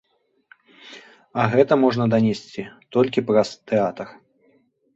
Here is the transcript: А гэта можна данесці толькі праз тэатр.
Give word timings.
А 1.41 1.45
гэта 1.53 1.73
можна 1.83 2.07
данесці 2.15 2.63
толькі 2.99 3.25
праз 3.31 3.49
тэатр. 3.69 4.07